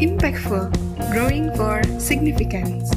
Impactful, 0.00 0.72
growing 1.12 1.52
for 1.60 1.84
significance. 2.00 2.88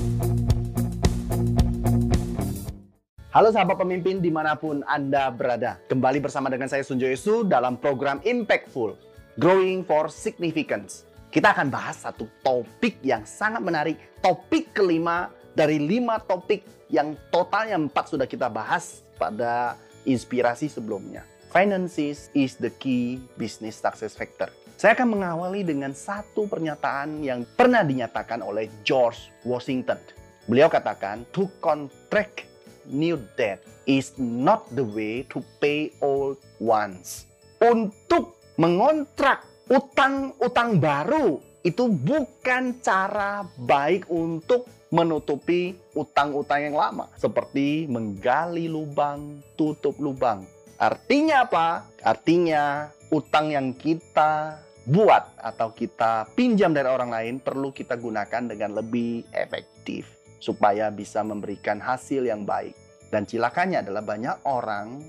Halo 3.27 3.51
sahabat 3.51 3.75
pemimpin 3.75 4.23
di 4.23 4.31
mana 4.31 4.55
pun 4.55 4.87
Anda 4.87 5.27
berada. 5.27 5.83
Kembali 5.91 6.23
bersama 6.23 6.47
dengan 6.47 6.71
saya 6.71 6.79
Sunjo 6.79 7.03
Yesu 7.03 7.43
dalam 7.43 7.75
program 7.75 8.23
Impactful, 8.23 8.95
Growing 9.35 9.83
for 9.83 10.07
Significance. 10.07 11.03
Kita 11.27 11.51
akan 11.51 11.67
bahas 11.67 12.07
satu 12.07 12.23
topik 12.39 12.95
yang 13.03 13.27
sangat 13.27 13.59
menarik. 13.59 13.99
Topik 14.23 14.71
kelima 14.71 15.27
dari 15.51 15.83
lima 15.83 16.23
topik 16.23 16.87
yang 16.87 17.19
totalnya 17.35 17.75
empat 17.83 18.15
sudah 18.15 18.31
kita 18.31 18.47
bahas 18.47 19.03
pada 19.19 19.75
inspirasi 20.07 20.71
sebelumnya. 20.71 21.27
Finances 21.51 22.31
is 22.31 22.55
the 22.55 22.71
key 22.79 23.19
business 23.35 23.75
success 23.83 24.15
factor. 24.15 24.47
Saya 24.83 24.99
akan 24.99 25.15
mengawali 25.15 25.63
dengan 25.63 25.95
satu 25.95 26.43
pernyataan 26.43 27.23
yang 27.23 27.47
pernah 27.55 27.87
dinyatakan 27.87 28.43
oleh 28.43 28.67
George 28.83 29.31
Washington. 29.47 29.95
Beliau 30.43 30.67
katakan, 30.67 31.23
to 31.31 31.47
contract 31.63 32.43
new 32.91 33.15
debt 33.39 33.63
is 33.87 34.11
not 34.19 34.67
the 34.75 34.83
way 34.83 35.23
to 35.31 35.39
pay 35.63 35.87
old 36.03 36.35
ones. 36.59 37.31
Untuk 37.63 38.35
mengontrak 38.59 39.47
utang-utang 39.71 40.83
baru 40.83 41.39
itu 41.63 41.87
bukan 41.87 42.75
cara 42.83 43.47
baik 43.63 44.11
untuk 44.11 44.67
menutupi 44.91 45.79
utang-utang 45.95 46.59
yang 46.59 46.75
lama. 46.75 47.07
Seperti 47.15 47.87
menggali 47.87 48.67
lubang, 48.67 49.39
tutup 49.55 49.95
lubang. 49.95 50.43
Artinya 50.75 51.47
apa? 51.47 51.87
Artinya 52.03 52.91
utang 53.15 53.47
yang 53.47 53.71
kita 53.71 54.59
buat 54.83 55.39
atau 55.39 55.71
kita 55.71 56.27
pinjam 56.35 56.75
dari 56.75 56.91
orang 56.91 57.11
lain 57.11 57.35
perlu 57.39 57.71
kita 57.71 57.95
gunakan 57.95 58.43
dengan 58.51 58.75
lebih 58.75 59.23
efektif 59.31 60.07
supaya 60.43 60.91
bisa 60.91 61.23
memberikan 61.23 61.79
hasil 61.79 62.27
yang 62.27 62.43
baik. 62.43 62.75
Dan 63.07 63.23
cilakanya 63.23 63.85
adalah 63.85 64.03
banyak 64.03 64.37
orang 64.43 64.99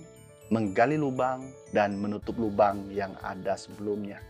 menggali 0.53 0.94
lubang 0.94 1.42
dan 1.75 1.98
menutup 1.98 2.36
lubang 2.39 2.86
yang 2.92 3.16
ada 3.25 3.58
sebelumnya. 3.58 4.20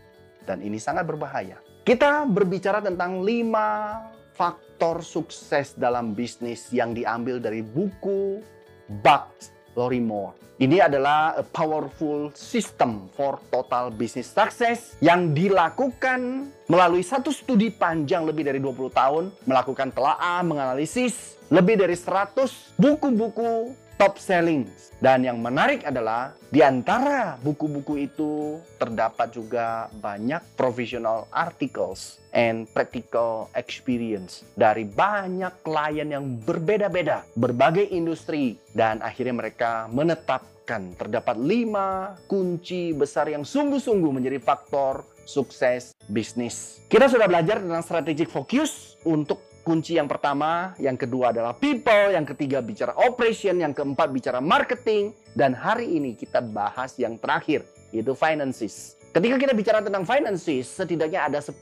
Dan 0.47 0.63
ini 0.65 0.81
sangat 0.81 1.05
berbahaya. 1.05 1.59
Kita 1.85 2.25
berbicara 2.25 2.81
tentang 2.81 3.21
lima 3.21 4.01
faktor 4.33 5.05
sukses 5.05 5.77
dalam 5.77 6.17
bisnis 6.17 6.73
yang 6.73 6.97
diambil 6.97 7.37
dari 7.37 7.61
buku 7.61 8.41
Bugs 8.85 9.54
Lorimore. 9.75 10.45
Ini 10.55 10.87
adalah 10.87 11.35
a 11.35 11.43
powerful 11.43 12.31
system 12.31 13.11
for 13.11 13.43
total 13.51 13.91
business 13.91 14.31
success 14.31 14.95
yang 15.03 15.35
dilakukan 15.35 16.47
melalui 16.71 17.03
satu 17.03 17.27
studi 17.27 17.75
panjang 17.75 18.23
lebih 18.23 18.47
dari 18.47 18.63
20 18.63 18.87
tahun, 18.95 19.23
melakukan 19.43 19.91
telaah, 19.91 20.39
menganalisis 20.47 21.35
lebih 21.51 21.75
dari 21.75 21.93
100 21.99 22.79
buku-buku 22.79 23.75
top 23.95 24.19
selling. 24.19 24.67
Dan 25.03 25.27
yang 25.27 25.43
menarik 25.43 25.83
adalah 25.83 26.31
di 26.47 26.63
antara 26.63 27.35
buku-buku 27.43 28.07
itu 28.07 28.63
terdapat 28.79 29.35
juga 29.35 29.91
banyak 29.99 30.39
professional 30.55 31.27
articles 31.35 32.23
and 32.31 32.63
practical 32.71 33.51
experience 33.59 34.47
dari 34.55 34.87
banyak 34.87 35.51
klien 35.67 36.15
yang 36.15 36.39
berbeda-beda, 36.47 37.27
berbagai 37.35 37.91
industri 37.91 38.55
dan 38.71 39.03
akhirnya 39.03 39.35
mereka 39.35 39.91
menetapkan 39.91 40.95
terdapat 40.95 41.35
lima 41.37 42.15
kunci 42.25 42.95
besar 42.95 43.27
yang 43.27 43.43
sungguh-sungguh 43.43 44.11
menjadi 44.15 44.39
faktor 44.39 45.03
sukses 45.27 45.91
bisnis. 46.07 46.79
Kita 46.87 47.11
sudah 47.11 47.27
belajar 47.27 47.59
tentang 47.59 47.83
strategic 47.83 48.31
focus 48.31 48.95
untuk 49.03 49.54
kunci 49.65 49.97
yang 49.97 50.05
pertama, 50.05 50.77
yang 50.77 50.93
kedua 50.93 51.33
adalah 51.33 51.57
people, 51.57 52.13
yang 52.13 52.21
ketiga 52.21 52.61
bicara 52.61 52.93
operation, 53.01 53.57
yang 53.57 53.73
keempat 53.73 54.13
bicara 54.13 54.37
marketing, 54.37 55.17
dan 55.33 55.57
hari 55.57 55.97
ini 55.97 56.13
kita 56.13 56.37
bahas 56.45 56.93
yang 57.01 57.17
terakhir, 57.17 57.65
yaitu 57.89 58.13
finances. 58.13 59.01
Ketika 59.15 59.39
kita 59.39 59.55
bicara 59.55 59.79
tentang 59.79 60.03
finances, 60.03 60.75
setidaknya 60.75 61.31
ada 61.31 61.39
10 61.39 61.55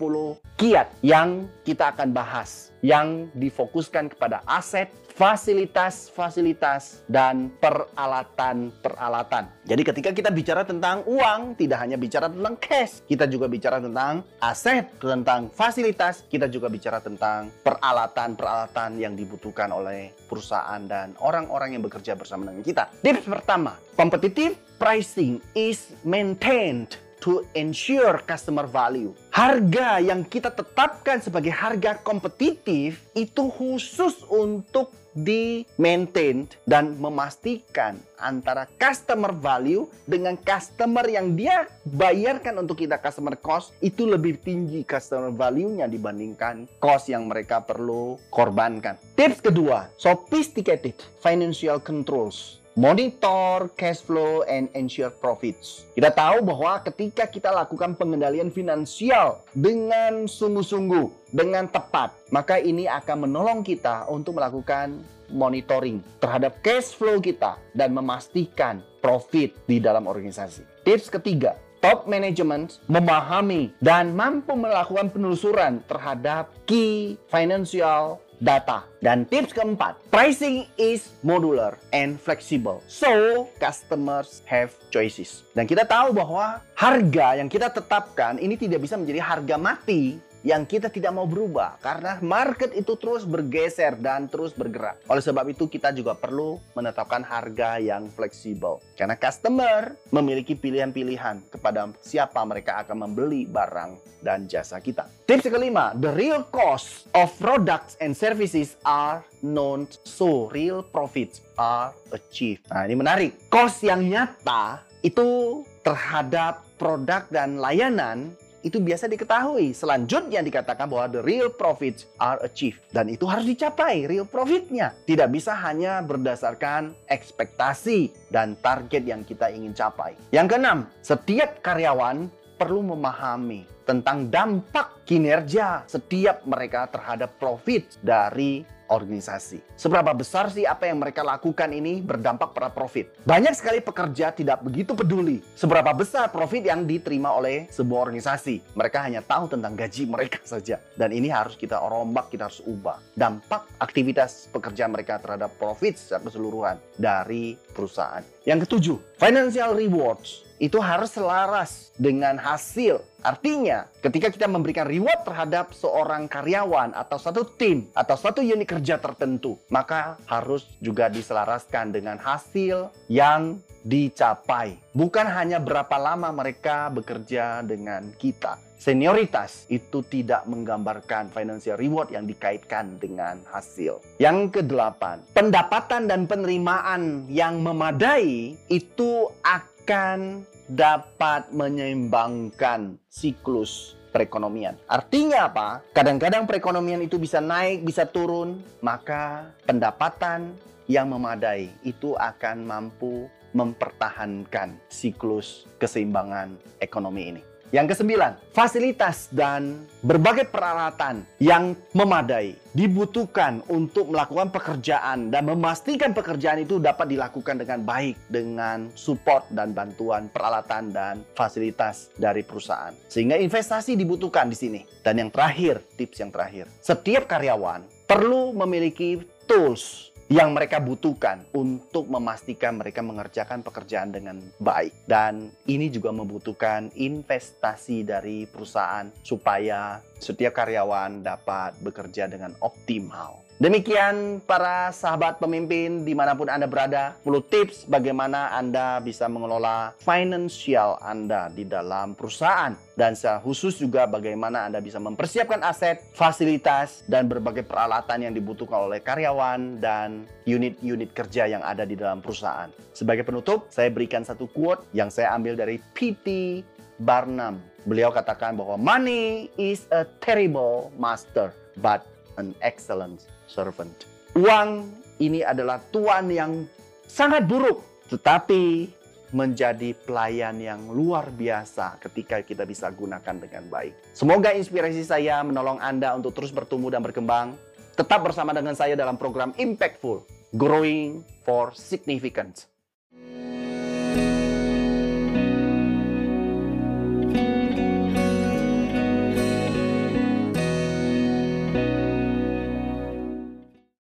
kiat 0.58 0.90
yang 1.06 1.46
kita 1.62 1.94
akan 1.94 2.10
bahas 2.10 2.74
yang 2.82 3.30
difokuskan 3.38 4.10
kepada 4.10 4.42
aset, 4.50 4.90
fasilitas-fasilitas, 5.14 7.06
dan 7.06 7.54
peralatan-peralatan. 7.62 9.70
Jadi 9.70 9.82
ketika 9.86 10.10
kita 10.18 10.34
bicara 10.34 10.66
tentang 10.66 11.06
uang, 11.06 11.54
tidak 11.54 11.86
hanya 11.86 11.94
bicara 11.94 12.26
tentang 12.26 12.58
cash, 12.58 13.06
kita 13.06 13.30
juga 13.30 13.46
bicara 13.46 13.78
tentang 13.78 14.26
aset, 14.42 14.90
tentang 14.98 15.54
fasilitas, 15.54 16.26
kita 16.26 16.50
juga 16.50 16.74
bicara 16.74 17.06
tentang 17.06 17.54
peralatan-peralatan 17.62 18.98
yang 18.98 19.14
dibutuhkan 19.14 19.70
oleh 19.70 20.10
perusahaan 20.26 20.82
dan 20.90 21.14
orang-orang 21.22 21.78
yang 21.78 21.86
bekerja 21.86 22.18
bersama 22.18 22.50
dengan 22.50 22.66
kita. 22.66 22.90
Tips 23.06 23.30
pertama, 23.30 23.78
competitive 23.94 24.58
pricing 24.82 25.38
is 25.54 25.94
maintained 26.02 26.98
to 27.24 27.48
ensure 27.56 28.20
customer 28.28 28.68
value. 28.68 29.16
Harga 29.32 30.04
yang 30.04 30.28
kita 30.28 30.52
tetapkan 30.52 31.24
sebagai 31.24 31.56
harga 31.56 31.96
kompetitif 32.04 33.00
itu 33.16 33.48
khusus 33.48 34.28
untuk 34.28 34.92
di 35.14 35.62
maintain 35.78 36.50
dan 36.66 36.98
memastikan 36.98 38.02
antara 38.18 38.66
customer 38.82 39.30
value 39.30 39.86
dengan 40.10 40.34
customer 40.42 41.06
yang 41.06 41.38
dia 41.38 41.70
bayarkan 41.86 42.66
untuk 42.66 42.82
kita 42.82 42.98
customer 42.98 43.38
cost 43.38 43.78
itu 43.80 44.10
lebih 44.10 44.42
tinggi 44.42 44.82
customer 44.82 45.30
value-nya 45.30 45.86
dibandingkan 45.86 46.66
cost 46.82 47.14
yang 47.14 47.30
mereka 47.30 47.62
perlu 47.62 48.18
korbankan. 48.34 48.98
Tips 49.14 49.40
kedua, 49.40 49.86
sophisticated 50.02 50.98
financial 51.22 51.78
controls 51.78 52.63
monitor 52.74 53.70
cash 53.78 54.02
flow 54.02 54.42
and 54.50 54.70
ensure 54.74 55.14
profits. 55.14 55.86
Kita 55.94 56.10
tahu 56.10 56.42
bahwa 56.42 56.82
ketika 56.82 57.30
kita 57.30 57.54
lakukan 57.54 57.94
pengendalian 57.94 58.50
finansial 58.50 59.46
dengan 59.54 60.26
sungguh-sungguh, 60.26 61.34
dengan 61.34 61.70
tepat, 61.70 62.14
maka 62.34 62.58
ini 62.58 62.90
akan 62.90 63.30
menolong 63.30 63.62
kita 63.62 64.10
untuk 64.10 64.38
melakukan 64.42 65.02
monitoring 65.34 66.02
terhadap 66.22 66.62
cash 66.62 66.94
flow 66.94 67.18
kita 67.18 67.58
dan 67.74 67.94
memastikan 67.94 68.86
profit 69.02 69.54
di 69.66 69.82
dalam 69.82 70.06
organisasi. 70.06 70.86
Tips 70.86 71.10
ketiga, 71.10 71.58
top 71.84 72.08
management 72.08 72.80
memahami 72.88 73.76
dan 73.84 74.16
mampu 74.16 74.56
melakukan 74.56 75.12
penelusuran 75.12 75.84
terhadap 75.84 76.48
key 76.64 77.20
financial 77.28 78.23
data. 78.44 78.84
Dan 79.00 79.24
tips 79.24 79.56
keempat, 79.56 79.96
pricing 80.12 80.68
is 80.76 81.16
modular 81.24 81.80
and 81.96 82.20
flexible. 82.20 82.84
So, 82.92 83.48
customers 83.58 84.44
have 84.44 84.76
choices. 84.92 85.48
Dan 85.56 85.64
kita 85.64 85.88
tahu 85.88 86.12
bahwa 86.12 86.60
harga 86.76 87.40
yang 87.40 87.48
kita 87.48 87.72
tetapkan 87.72 88.36
ini 88.38 88.60
tidak 88.60 88.84
bisa 88.84 89.00
menjadi 89.00 89.24
harga 89.24 89.56
mati 89.56 90.20
yang 90.44 90.68
kita 90.68 90.92
tidak 90.92 91.16
mau 91.16 91.24
berubah 91.24 91.80
karena 91.80 92.20
market 92.20 92.76
itu 92.76 93.00
terus 93.00 93.24
bergeser 93.24 93.96
dan 93.96 94.28
terus 94.28 94.52
bergerak. 94.52 95.00
Oleh 95.08 95.24
sebab 95.24 95.48
itu 95.50 95.72
kita 95.72 95.96
juga 95.96 96.14
perlu 96.14 96.60
menetapkan 96.76 97.24
harga 97.24 97.80
yang 97.80 98.12
fleksibel 98.12 98.84
karena 99.00 99.16
customer 99.16 99.96
memiliki 100.12 100.54
pilihan-pilihan 100.54 101.48
kepada 101.48 101.88
siapa 102.04 102.44
mereka 102.44 102.84
akan 102.84 103.08
membeli 103.08 103.48
barang 103.48 103.96
dan 104.20 104.48
jasa 104.48 104.84
kita. 104.84 105.08
Tips 105.24 105.48
kelima, 105.48 105.96
the 105.96 106.12
real 106.12 106.44
cost 106.52 107.08
of 107.16 107.32
products 107.40 107.96
and 108.04 108.12
services 108.12 108.76
are 108.84 109.24
known 109.40 109.88
so 110.04 110.52
real 110.52 110.84
profits 110.84 111.44
are 111.56 111.96
achieved. 112.12 112.68
Nah, 112.72 112.88
ini 112.88 112.96
menarik. 112.96 113.32
Cost 113.48 113.84
yang 113.84 114.08
nyata 114.08 114.84
itu 115.04 115.62
terhadap 115.84 116.64
produk 116.80 117.28
dan 117.28 117.60
layanan 117.60 118.32
itu 118.64 118.80
biasa 118.80 119.12
diketahui. 119.12 119.76
Selanjutnya 119.76 120.40
dikatakan 120.40 120.88
bahwa 120.88 121.12
the 121.12 121.22
real 121.22 121.52
profits 121.52 122.08
are 122.18 122.40
achieved. 122.42 122.80
Dan 122.90 123.12
itu 123.12 123.28
harus 123.28 123.44
dicapai, 123.44 124.08
real 124.08 124.26
profitnya. 124.26 124.96
Tidak 125.04 125.28
bisa 125.30 125.54
hanya 125.54 126.00
berdasarkan 126.02 126.96
ekspektasi 127.12 128.32
dan 128.32 128.56
target 128.64 129.04
yang 129.04 129.22
kita 129.28 129.52
ingin 129.52 129.76
capai. 129.76 130.16
Yang 130.32 130.56
keenam, 130.56 130.80
setiap 131.04 131.60
karyawan 131.60 132.32
perlu 132.56 132.96
memahami 132.96 133.68
tentang 133.84 134.32
dampak 134.32 135.04
kinerja 135.04 135.84
setiap 135.84 136.48
mereka 136.48 136.88
terhadap 136.88 137.36
profit 137.36 138.00
dari 138.00 138.64
organisasi. 138.90 139.62
Seberapa 139.78 140.12
besar 140.12 140.50
sih 140.52 140.68
apa 140.68 140.90
yang 140.90 141.00
mereka 141.00 141.24
lakukan 141.24 141.70
ini 141.72 142.04
berdampak 142.04 142.52
pada 142.52 142.74
profit? 142.74 143.12
Banyak 143.24 143.54
sekali 143.56 143.80
pekerja 143.80 144.36
tidak 144.36 144.64
begitu 144.66 144.98
peduli 144.98 145.40
seberapa 145.56 145.92
besar 145.96 146.32
profit 146.34 146.68
yang 146.68 146.84
diterima 146.84 147.32
oleh 147.36 147.70
sebuah 147.72 148.12
organisasi. 148.12 148.76
Mereka 148.76 148.98
hanya 149.04 149.22
tahu 149.24 149.52
tentang 149.52 149.74
gaji 149.78 150.04
mereka 150.14 150.42
saja. 150.44 150.82
Dan 150.98 151.16
ini 151.16 151.32
harus 151.32 151.56
kita 151.56 151.80
rombak, 151.80 152.34
kita 152.34 152.52
harus 152.52 152.64
ubah. 152.66 153.00
Dampak 153.16 153.70
aktivitas 153.80 154.50
pekerja 154.50 154.90
mereka 154.90 155.20
terhadap 155.20 155.56
profit 155.56 155.96
secara 155.96 156.26
keseluruhan 156.28 156.78
dari 156.98 157.56
perusahaan. 157.76 158.24
Yang 158.44 158.68
ketujuh, 158.68 158.98
financial 159.20 159.72
rewards 159.78 160.44
itu 160.64 160.80
harus 160.80 161.12
selaras 161.12 161.92
dengan 162.00 162.40
hasil 162.40 163.04
Artinya, 163.24 163.88
ketika 164.04 164.28
kita 164.28 164.52
memberikan 164.52 164.84
reward 164.84 165.24
terhadap 165.24 165.72
seorang 165.72 166.28
karyawan 166.28 166.92
atau 166.92 167.16
satu 167.16 167.48
tim 167.56 167.88
atau 167.96 168.20
satu 168.20 168.44
unit 168.44 168.68
kerja 168.68 169.00
tertentu, 169.00 169.56
maka 169.72 170.20
harus 170.28 170.68
juga 170.84 171.08
diselaraskan 171.08 171.96
dengan 171.96 172.20
hasil 172.20 172.92
yang 173.08 173.64
dicapai. 173.88 174.76
Bukan 174.92 175.28
hanya 175.28 175.64
berapa 175.64 175.96
lama 175.96 176.36
mereka 176.36 176.92
bekerja 176.92 177.64
dengan 177.64 178.12
kita. 178.20 178.60
Senioritas 178.84 179.64
itu 179.72 180.04
tidak 180.04 180.44
menggambarkan 180.44 181.32
financial 181.32 181.80
reward 181.80 182.12
yang 182.12 182.28
dikaitkan 182.28 183.00
dengan 183.00 183.40
hasil. 183.48 184.04
Yang 184.20 184.60
kedelapan, 184.60 185.24
pendapatan 185.32 186.12
dan 186.12 186.28
penerimaan 186.28 187.24
yang 187.32 187.64
memadai 187.64 188.60
itu 188.68 189.32
akan 189.48 190.44
dapat 190.74 191.54
menyeimbangkan 191.54 192.98
siklus 193.06 193.94
perekonomian. 194.10 194.74
Artinya 194.90 195.46
apa? 195.50 195.86
Kadang-kadang 195.94 196.50
perekonomian 196.50 197.06
itu 197.06 197.22
bisa 197.22 197.38
naik, 197.38 197.86
bisa 197.86 198.10
turun, 198.10 198.62
maka 198.82 199.54
pendapatan 199.70 200.58
yang 200.90 201.14
memadai 201.14 201.70
itu 201.86 202.18
akan 202.18 202.66
mampu 202.66 203.30
mempertahankan 203.54 204.82
siklus 204.90 205.70
keseimbangan 205.78 206.58
ekonomi 206.82 207.38
ini. 207.38 207.53
Yang 207.74 207.98
kesembilan, 207.98 208.54
fasilitas 208.54 209.34
dan 209.34 209.90
berbagai 210.06 210.46
peralatan 210.46 211.26
yang 211.42 211.74
memadai 211.98 212.54
dibutuhkan 212.70 213.66
untuk 213.66 214.14
melakukan 214.14 214.54
pekerjaan 214.54 215.34
dan 215.34 215.50
memastikan 215.50 216.14
pekerjaan 216.14 216.62
itu 216.62 216.78
dapat 216.78 217.10
dilakukan 217.10 217.66
dengan 217.66 217.82
baik 217.82 218.30
dengan 218.30 218.94
support 218.94 219.50
dan 219.50 219.74
bantuan 219.74 220.30
peralatan 220.30 220.94
dan 220.94 221.26
fasilitas 221.34 222.14
dari 222.14 222.46
perusahaan. 222.46 222.94
Sehingga 223.10 223.42
investasi 223.42 223.98
dibutuhkan 223.98 224.54
di 224.54 224.58
sini. 224.58 224.82
Dan 225.02 225.26
yang 225.26 225.34
terakhir, 225.34 225.82
tips 225.98 226.22
yang 226.22 226.30
terakhir, 226.30 226.70
setiap 226.78 227.26
karyawan 227.26 227.90
perlu 228.06 228.54
memiliki 228.54 229.18
tools 229.50 230.13
yang 230.32 230.56
mereka 230.56 230.80
butuhkan 230.80 231.44
untuk 231.52 232.08
memastikan 232.08 232.80
mereka 232.80 233.04
mengerjakan 233.04 233.60
pekerjaan 233.66 234.16
dengan 234.16 234.40
baik. 234.62 235.08
Dan 235.08 235.52
ini 235.68 235.92
juga 235.92 236.16
membutuhkan 236.16 236.92
investasi 236.96 238.08
dari 238.08 238.48
perusahaan 238.48 239.12
supaya 239.24 240.00
setiap 240.20 240.56
karyawan 240.56 241.26
dapat 241.26 241.76
bekerja 241.84 242.32
dengan 242.32 242.56
optimal. 242.64 243.44
Demikian 243.62 244.42
para 244.44 244.90
sahabat 244.90 245.38
pemimpin 245.38 246.02
di 246.02 246.18
mana 246.18 246.34
pun 246.34 246.50
Anda 246.50 246.66
berada, 246.66 247.14
10 247.22 247.54
tips 247.54 247.86
bagaimana 247.86 248.50
Anda 248.58 248.98
bisa 248.98 249.30
mengelola 249.30 249.94
financial 250.02 250.98
Anda 250.98 251.54
di 251.54 251.62
dalam 251.70 252.18
perusahaan. 252.18 252.74
Dan 252.98 253.14
secara 253.14 253.42
khusus 253.46 253.78
juga 253.78 254.10
bagaimana 254.10 254.66
Anda 254.66 254.82
bisa 254.82 254.98
mempersiapkan 254.98 255.62
aset, 255.62 256.02
fasilitas, 256.18 257.06
dan 257.06 257.30
berbagai 257.30 257.66
peralatan 257.66 258.26
yang 258.30 258.34
dibutuhkan 258.34 258.90
oleh 258.90 259.02
karyawan 259.06 259.78
dan 259.78 260.26
unit-unit 260.50 261.14
kerja 261.14 261.46
yang 261.46 261.62
ada 261.62 261.86
di 261.86 261.94
dalam 261.94 262.26
perusahaan. 262.26 262.74
Sebagai 262.94 263.26
penutup, 263.26 263.70
saya 263.70 263.90
berikan 263.94 264.26
satu 264.26 264.50
quote 264.50 264.86
yang 264.98 265.14
saya 265.14 265.34
ambil 265.34 265.58
dari 265.58 265.82
P.T. 265.94 266.62
Barnum. 267.02 267.58
Beliau 267.84 268.14
katakan 268.14 268.56
bahwa 268.56 268.78
money 268.80 269.50
is 269.58 269.90
a 269.90 270.06
terrible 270.22 270.94
master, 270.96 271.52
but 271.82 272.13
an 272.38 272.58
excellent 272.62 273.28
servant. 273.46 274.10
Uang 274.34 274.90
ini 275.22 275.46
adalah 275.46 275.78
tuan 275.94 276.30
yang 276.34 276.66
sangat 277.06 277.46
buruk, 277.46 277.86
tetapi 278.10 278.90
menjadi 279.34 279.98
pelayan 280.06 280.62
yang 280.62 280.94
luar 280.94 281.34
biasa 281.34 281.98
ketika 282.02 282.46
kita 282.46 282.70
bisa 282.70 282.90
gunakan 282.94 283.36
dengan 283.38 283.66
baik. 283.70 284.14
Semoga 284.14 284.54
inspirasi 284.54 285.02
saya 285.02 285.42
menolong 285.42 285.82
Anda 285.82 286.14
untuk 286.14 286.38
terus 286.38 286.54
bertumbuh 286.54 286.94
dan 286.94 287.02
berkembang. 287.02 287.58
Tetap 287.94 288.26
bersama 288.26 288.54
dengan 288.58 288.74
saya 288.74 288.98
dalam 288.98 289.22
program 289.22 289.54
Impactful, 289.58 290.26
Growing 290.58 291.22
for 291.46 291.74
Significance. 291.78 292.73